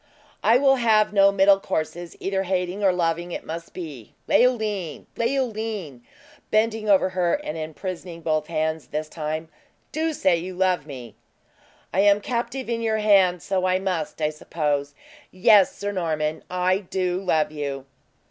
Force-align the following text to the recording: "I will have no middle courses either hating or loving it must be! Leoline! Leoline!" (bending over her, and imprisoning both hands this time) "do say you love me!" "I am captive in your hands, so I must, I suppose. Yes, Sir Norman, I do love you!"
"I 0.43 0.57
will 0.57 0.77
have 0.77 1.13
no 1.13 1.31
middle 1.31 1.59
courses 1.59 2.15
either 2.19 2.41
hating 2.41 2.83
or 2.83 2.91
loving 2.91 3.31
it 3.31 3.45
must 3.45 3.71
be! 3.71 4.15
Leoline! 4.27 5.05
Leoline!" 5.15 6.01
(bending 6.49 6.89
over 6.89 7.09
her, 7.09 7.35
and 7.35 7.55
imprisoning 7.55 8.21
both 8.21 8.47
hands 8.47 8.87
this 8.87 9.07
time) 9.07 9.49
"do 9.91 10.11
say 10.13 10.37
you 10.37 10.55
love 10.55 10.87
me!" 10.87 11.13
"I 11.93 11.99
am 11.99 12.19
captive 12.19 12.67
in 12.67 12.81
your 12.81 12.97
hands, 12.97 13.43
so 13.43 13.67
I 13.67 13.77
must, 13.77 14.23
I 14.23 14.31
suppose. 14.31 14.95
Yes, 15.29 15.77
Sir 15.77 15.91
Norman, 15.91 16.43
I 16.49 16.79
do 16.79 17.21
love 17.21 17.51
you!" 17.51 17.85